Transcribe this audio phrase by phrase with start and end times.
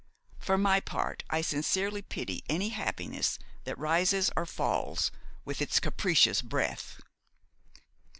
[0.39, 5.11] For my part, I sincerely pity any happiness that rises or falls
[5.45, 6.97] with its capricious breath."